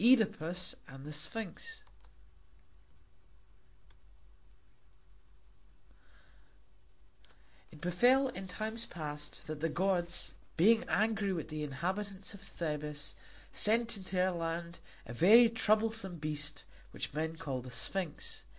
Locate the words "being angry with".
10.57-11.49